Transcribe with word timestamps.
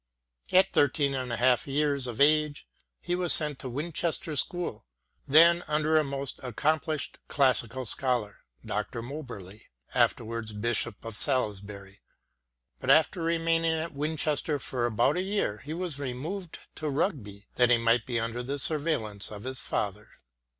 At 0.51 0.73
thirteen 0.73 1.13
and 1.13 1.31
a 1.31 1.37
half 1.37 1.67
years 1.67 2.07
of 2.07 2.19
age 2.19 2.65
he 2.99 3.13
was 3.15 3.31
sent 3.33 3.59
to 3.59 3.69
Winchester 3.69 4.35
School, 4.35 4.87
then 5.27 5.63
under 5.67 5.95
a 5.95 6.03
most 6.03 6.39
accomplished 6.41 7.19
classical 7.27 7.85
scholar, 7.85 8.37
Dr* 8.65 9.03
Moberly, 9.03 9.67
afterwards 9.93 10.53
Bishop 10.53 11.05
of 11.05 11.15
Salisbury; 11.15 12.01
but 12.79 12.89
after 12.89 13.21
remaining 13.21 13.73
at 13.73 13.93
Winchester 13.93 14.57
for 14.57 14.87
about 14.87 15.17
a 15.17 15.21
year 15.21 15.59
he 15.59 15.73
was 15.75 15.99
removed 15.99 16.57
to 16.73 16.89
Rugby 16.89 17.45
that 17.53 17.69
he 17.69 17.77
might 17.77 18.07
be 18.07 18.19
under 18.19 18.41
the 18.41 18.57
surveillance 18.57 19.29
of 19.31 19.43
his 19.43 19.61
father. 19.61 20.09